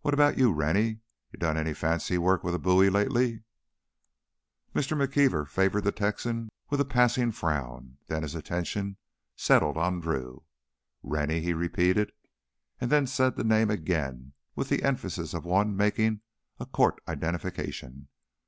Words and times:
What 0.00 0.12
about 0.12 0.36
you, 0.36 0.50
Rennie? 0.52 1.02
You 1.30 1.38
done 1.38 1.56
any 1.56 1.72
fancy 1.72 2.18
work 2.18 2.42
with 2.42 2.52
a 2.52 2.58
bowie 2.58 2.90
lately?" 2.90 3.44
Mr. 4.74 4.98
McKeever 5.00 5.46
favored 5.46 5.84
the 5.84 5.92
Texan 5.92 6.48
with 6.68 6.80
a 6.80 6.84
passing 6.84 7.30
frown; 7.30 7.96
then 8.08 8.24
his 8.24 8.34
attention 8.34 8.96
settled 9.36 9.76
on 9.76 10.00
Drew. 10.00 10.42
"Rennie," 11.04 11.42
he 11.42 11.54
repeated, 11.54 12.10
and 12.80 12.90
then 12.90 13.06
said 13.06 13.36
the 13.36 13.44
name 13.44 13.70
again 13.70 14.32
with 14.56 14.68
the 14.68 14.82
emphasis 14.82 15.32
of 15.32 15.44
one 15.44 15.76
making 15.76 16.22
a 16.58 16.66
court 16.66 17.00
identification. 17.06 18.08